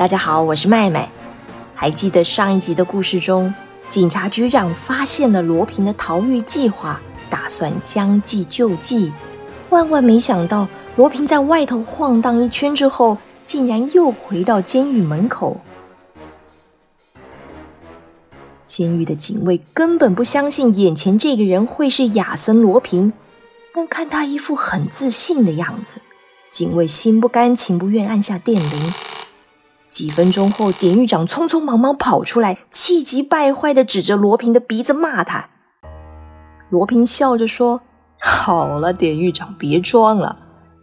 [0.00, 1.12] 大家好，我是麦麦。
[1.74, 3.54] 还记得上一集的故事中，
[3.90, 6.98] 警察局长发现了罗平的逃狱计划，
[7.28, 9.12] 打算将计就计。
[9.68, 10.66] 万万没想到，
[10.96, 15.60] 罗平在外头晃荡一圈之后，竟然又回到监狱门口。
[18.64, 23.12] 监狱的警卫根本不相信眼前这个人会是亚森罗平，
[23.74, 26.00] 但看他一副很自信的样子，
[26.50, 28.92] 警卫心不甘情不愿按下电铃。
[29.90, 35.48] 几分钟后，典狱长匆匆忙忙跑出来，气急败坏的指着罗平的鼻子骂他。
[36.70, 37.82] 罗平笑着说
[38.20, 40.38] ：“好了，典狱长，别装了。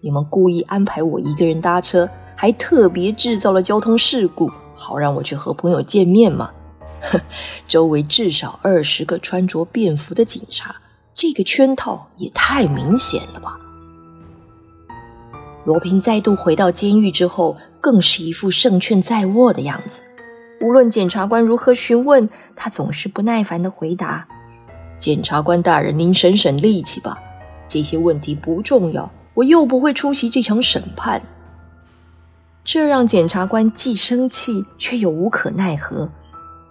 [0.00, 6.50] 你们故意安排我一个人搭车，还特别制造了交通事故，好让我去和朋友见面嘛。
[7.68, 10.74] 周围至少二十个穿着便服的警察，
[11.14, 13.60] 这个圈套也太明显了吧。”
[15.68, 20.00] 罗平再度回到监狱之后，更是一副胜券在握的样子。
[20.62, 24.26] 无论检察官如何询问，他总是不耐烦的回答
[24.98, 27.18] ：“检察官大人，您省省力气吧，
[27.68, 31.20] 这些问题不重要，我又不会出席这场审判。”
[32.64, 36.10] 这让检察官既生气却又无可奈何。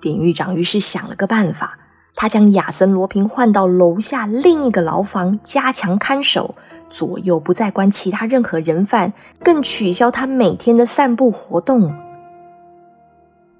[0.00, 1.80] 典狱长于是想了个办法，
[2.14, 6.54] 他将亚森·罗平换到楼下另一个牢房，加强看守。
[6.94, 11.92] 左右不再关其他任何人犯，更取消他每天的散步活动。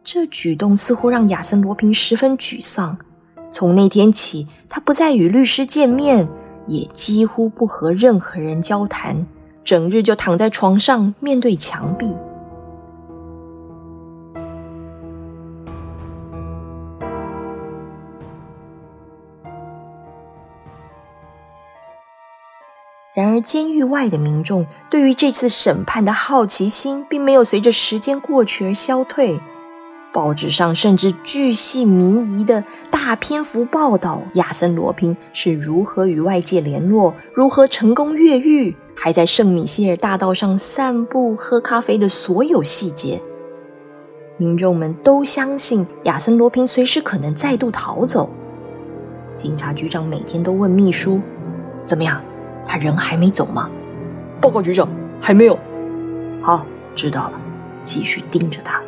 [0.05, 2.97] 这举动似乎让亚森罗平十分沮丧。
[3.51, 6.29] 从那天起，他不再与律师见面，
[6.69, 9.27] 也几乎不和任何人交谈，
[9.65, 12.15] 整日就躺在床上面对墙壁。
[23.15, 29.39] 然而，监狱外的民众对于这次审判的好奇心并没有随着时间过去而消退。
[30.13, 43.23] 报纸上甚至巨细靡遗的大篇幅报道亚森·罗平是如何与外界联络、如何成功越狱，还在圣米歇尔大道上散步、喝咖啡的所有细节。
[44.37, 48.29] 民众们都相信亚森·罗平随时可能再度逃走。
[49.37, 51.21] 警察局长每天都问秘书
[51.85, 52.21] ：“怎么样？”
[52.67, 53.71] 他人还没走吗？
[54.41, 54.89] 报告局长，
[55.21, 55.59] 还没有。
[56.43, 57.41] 好，知道了，
[57.83, 58.83] 继续盯着他。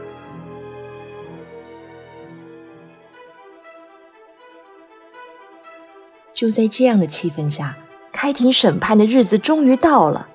[6.35, 7.77] 就在这样的气氛下，
[8.13, 10.29] 开庭审判的日子终于到了。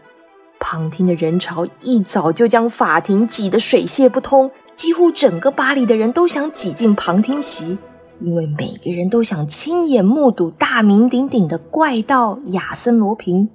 [0.59, 7.77] 旁听的人潮一早就将法庭挤得水泄不通，几乎整个巴黎的人都想挤进旁听席。
[8.21, 13.49] 因为每个人都想亲眼目睹大名鼎鼎的怪盗亚森·罗平。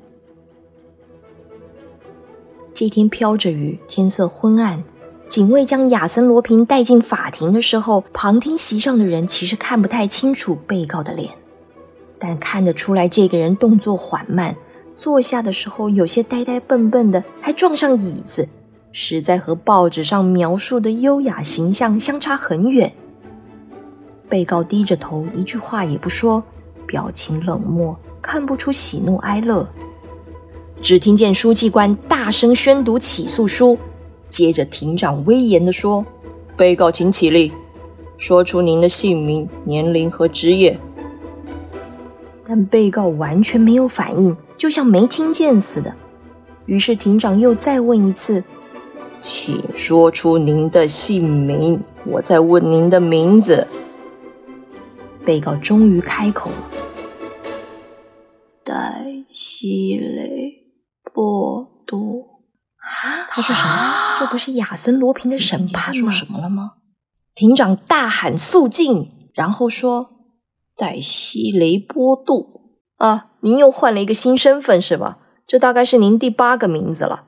[2.75, 4.83] 这天飘着雨，天色昏暗。
[5.29, 11.31] 警卫将亚森·罗平带进法庭的时候，旁听席上的人其实看不太清楚被告的脸，
[12.19, 14.57] 但看得出来这个人动作缓慢，
[14.97, 18.49] 坐下的时候有些呆呆笨笨的，还撞上椅子，
[18.93, 22.93] 实在和报纸上描述的优雅形象相差很远。
[24.29, 26.43] 被告低着头，一句话也不说，
[26.87, 29.69] 表情冷漠，看不出喜怒哀乐。
[30.83, 33.79] 只听见书记官大声宣读起诉书，
[34.29, 36.05] 接着庭长威严地说
[36.57, 37.51] ：“被告请起立，
[38.19, 40.79] 说出您的姓名、年龄和职业。”
[42.47, 45.95] 但被告完全没有反应，就像没听见似的。
[46.67, 48.45] 于是庭长又再问一次
[49.21, 53.67] ：“请说出您的姓名，我在问您的名字。”
[55.27, 56.71] 被告终于开口了
[58.63, 60.53] ：“戴西雷
[61.13, 62.45] 波多
[62.79, 63.27] 啊！
[63.29, 64.21] 他说什么？
[64.21, 66.01] 这不是亚森罗平的审判吗？
[66.01, 66.75] 说什么了吗？”
[67.35, 70.11] 庭长大喊肃静，然后说
[70.79, 75.19] ：“戴西雷波杜啊，您又换了一个新身份是吧？
[75.45, 77.25] 这大概是您第八个名字了。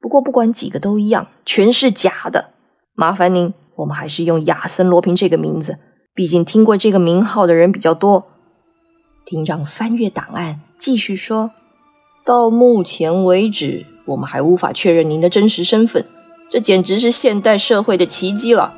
[0.00, 2.54] 不过不管几个都一样，全是假的。
[2.94, 5.78] 麻烦您，我们还是用亚森罗平这个名字。”
[6.20, 8.26] 毕竟听过这个名号的人比较多。
[9.24, 11.52] 厅长翻阅档案，继续说
[12.26, 16.04] ：“到目前为止，我们还无法确认您的真实身份，
[16.50, 18.74] 这简直是现代社会的奇迹了。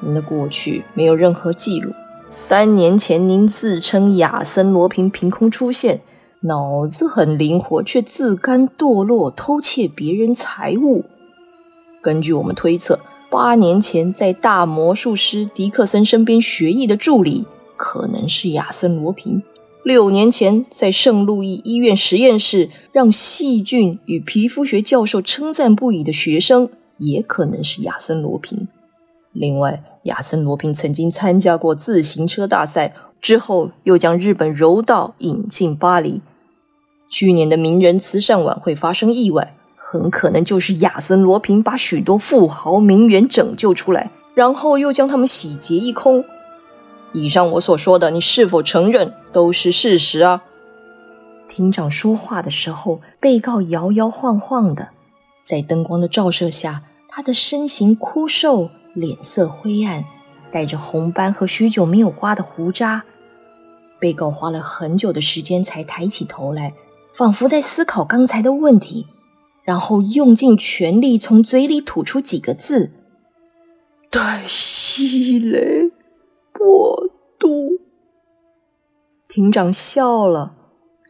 [0.00, 1.92] 您的过去没有任何记录。
[2.24, 6.00] 三年前，您自称亚森·罗平，凭空出现，
[6.40, 11.04] 脑子很灵活，却自甘堕落，偷窃别人财物。
[12.00, 13.00] 根据我们推测。”
[13.32, 17.46] 八年前，在大魔术师迪克森身边学艺的助理
[17.78, 19.42] 可能是亚森·罗平。
[19.82, 26.68] 六年前，在圣路易医院实验室让细菌与皮肤学教授称赞不已的学生
[26.98, 28.68] 也可能是亚森罗平。
[29.32, 32.92] 另外，亚森罗平曾经参加过自行车大赛，
[33.22, 36.20] 之后又将日本柔道引进巴黎。
[37.08, 39.56] 去年的名人慈善晚会发生意外，
[39.92, 46.24] 很可能就是亚森罗平把许多富豪名媛拯救出来，然后又将他们洗劫一空。
[47.12, 50.44] 以上我所说的，你是否承认都是事实啊？
[51.46, 54.88] 庭长说话的时候，被告摇摇晃晃的，
[55.42, 60.06] 在灯光的照射下，他的身形枯瘦，脸色灰暗，
[60.50, 63.04] 带着红斑和许久没有刮的胡渣。
[64.00, 66.72] 被告花了很久的时间才抬起头来，
[67.12, 69.06] 仿佛在思考刚才的问题，
[69.64, 72.90] 然后用尽全力从嘴里吐出几个字
[74.10, 75.90] ：“太细了。”
[76.60, 77.70] 我都。
[79.28, 80.54] 庭长笑了，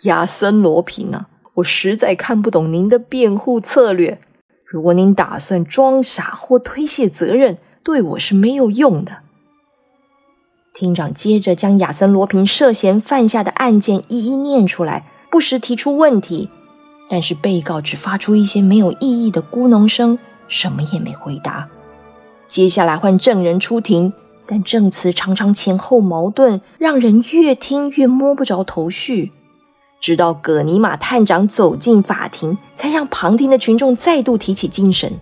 [0.05, 4.21] 亚森罗平啊，我实在看不懂您的辩护策略。
[4.65, 9.19] 如果您打算装傻或推卸责任，对我是没有用的。
[10.73, 16.49] 庭长接着将亚森罗平涉嫌犯下的案件一一念出来，不时提出问题，
[17.09, 20.19] 但是被告只发出一些没有意义的咕哝声，
[20.49, 21.69] 什么也没回答。
[22.49, 24.13] 接下来换证人出庭。
[24.45, 29.33] 但证词常常前后矛盾，让人越听越摸不着头绪。
[30.01, 35.13] 直到葛尼玛探长走进法庭，才让旁听的群众再度提起精神。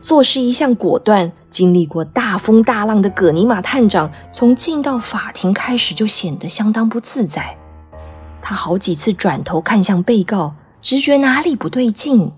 [0.00, 7.56] 做事一向果断，经历过大风大浪的葛尼玛探长，从进到法庭开始就显得相当不自在。
[8.42, 12.30] 他好几次转头看向被告，直觉哪里不对劲。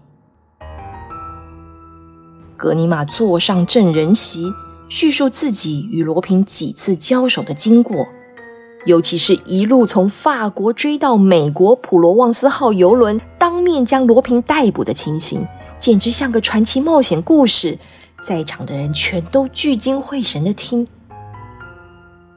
[2.56, 4.52] 葛尼玛坐上证人席，
[4.88, 8.06] 叙述自己与罗平几次交手的经过，
[8.86, 15.44] 尤其是一路从法国追到美国普罗旺斯号游轮，当面将罗平逮捕的情形，
[15.80, 17.76] 简直像个传奇冒险故事。
[18.22, 20.86] 在场的人全都聚精会神的听，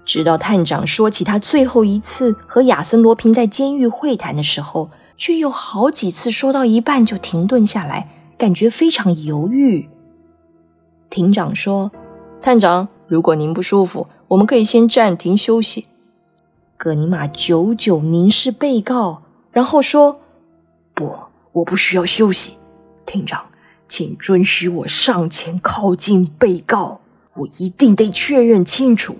[0.05, 9.89] 直到探长说起他最后一次和亚森罗平在监狱会谈的时候，却有好几次说到一半就停顿下来，感觉非常犹豫。
[11.09, 11.91] 庭长说
[12.41, 15.87] ：“探长，如果您不舒服，我们可以先暂停休息。”
[16.77, 20.21] 葛尼玛久久凝视被告，然后说
[20.95, 21.13] ：“不，
[21.51, 22.53] 我不需要休息。
[23.05, 23.43] 庭长，
[23.91, 27.01] 请准许我上前靠近被告，
[27.35, 29.17] 我一定得确认清楚。”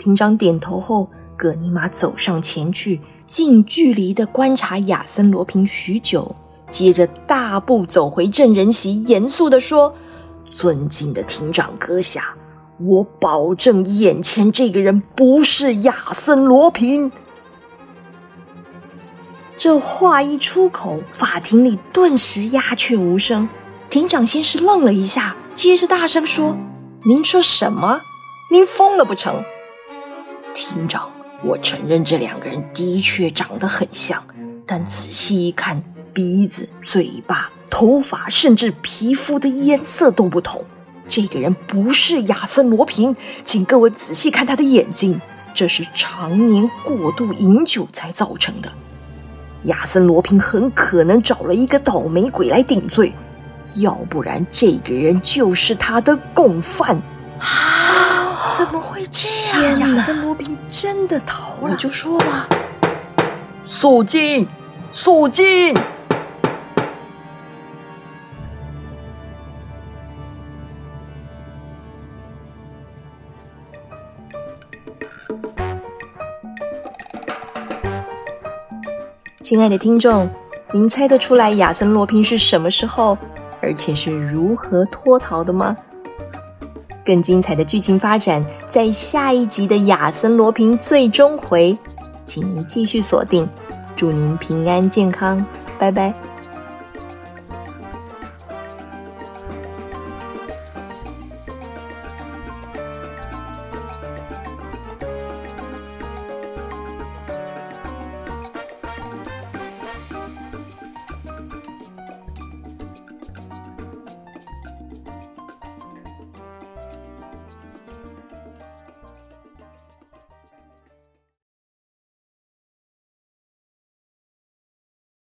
[0.00, 6.34] 庭长点头后，葛尼玛走上前去，近距离的观察亚森罗平许久。
[6.70, 9.94] 接着大步走回证人席，严肃的说
[10.50, 12.34] ：“尊敬的庭长阁下，
[12.80, 17.12] 我保证眼前这个人不是亚森罗平。”
[19.58, 23.48] 这话一出口，法庭里顿时鸦雀无声。
[23.88, 26.58] 庭长先是愣了一下，接着大声说
[27.06, 28.00] ：“您说什么？
[28.50, 29.42] 您疯了不成？”
[30.52, 31.10] 庭长，
[31.42, 34.22] 我承认这两个人的确长得很像，
[34.66, 35.82] 但仔细一看。
[36.12, 40.64] 鼻子、嘴巴、头发，甚至皮肤的颜色都不同。
[41.06, 43.14] 这个人不是亚森·罗平，
[43.44, 45.20] 请各位仔细看他的眼睛，
[45.52, 48.72] 这是常年过度饮酒才造成的。
[49.66, 53.12] 亚森·罗平很可能找了一个倒霉鬼来顶罪，
[53.76, 57.00] 要不然这个人就是他的共犯。
[57.38, 58.54] 啊！
[58.56, 59.96] 怎么会这样？
[59.96, 61.70] 亚森·罗平真的逃了？
[61.72, 62.48] 我就说吧，
[63.64, 64.46] 肃静，
[64.92, 65.76] 肃静。
[79.46, 80.28] 亲爱的听众，
[80.72, 83.16] 您猜得出来亚森·罗平是什么时候，
[83.60, 85.76] 而且是如何脱逃的吗？
[87.04, 91.72] 更精彩的剧情发展在下一集的《亚森·罗平最终回》，
[92.24, 93.48] 请您继续锁定。
[93.94, 95.46] 祝您平安健康，
[95.78, 96.12] 拜拜。